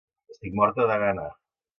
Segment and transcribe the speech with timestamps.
[0.35, 1.27] Estic morta de gana.